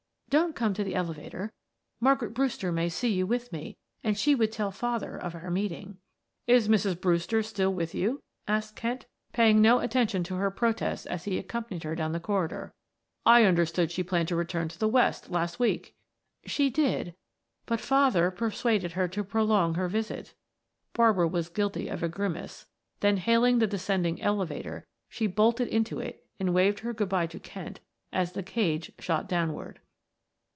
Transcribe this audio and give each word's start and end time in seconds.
"Don't 0.31 0.55
come 0.55 0.73
to 0.75 0.83
the 0.85 0.95
elevator; 0.95 1.51
Margaret 1.99 2.33
Brewster 2.33 2.71
may 2.71 2.87
see 2.87 3.09
you 3.11 3.27
with 3.27 3.51
me, 3.51 3.75
and 4.01 4.17
she 4.17 4.33
would 4.33 4.49
tell 4.53 4.71
father 4.71 5.17
of 5.17 5.35
our 5.35 5.51
meeting." 5.51 5.97
"Is 6.47 6.69
Mrs. 6.69 7.01
Brewster 7.01 7.43
still 7.43 7.73
with 7.73 7.93
you?" 7.93 8.23
asked 8.47 8.77
Kent, 8.77 9.07
paying 9.33 9.61
no 9.61 9.79
attention 9.79 10.23
to 10.23 10.35
her 10.35 10.49
protests 10.49 11.05
as 11.05 11.25
he 11.25 11.37
accompanied 11.37 11.83
her 11.83 11.95
down 11.95 12.13
the 12.13 12.19
corridor. 12.21 12.73
"I 13.25 13.43
understood 13.43 13.91
she 13.91 14.03
planned 14.03 14.29
to 14.29 14.37
return 14.37 14.69
to 14.69 14.79
the 14.79 14.87
West 14.87 15.29
last 15.29 15.59
week." 15.59 15.95
"She 16.45 16.69
did, 16.69 17.13
but 17.65 17.81
father 17.81 18.31
persuaded 18.31 18.93
her 18.93 19.09
to 19.09 19.25
prolong 19.25 19.73
her 19.73 19.89
visit," 19.89 20.33
Barbara 20.93 21.27
was 21.27 21.49
guilty 21.49 21.89
of 21.89 22.03
a 22.03 22.07
grimace, 22.07 22.67
then 23.01 23.17
hailing 23.17 23.59
the 23.59 23.67
descending 23.67 24.21
elevator 24.21 24.87
she 25.09 25.27
bolted 25.27 25.67
into 25.67 25.99
it 25.99 26.25
and 26.39 26.53
waved 26.53 26.79
her 26.79 26.93
good 26.93 27.09
by 27.09 27.27
to 27.27 27.37
Kent 27.37 27.81
as 28.13 28.31
the 28.31 28.43
cage 28.43 28.93
shot 28.97 29.27
downward. 29.27 29.81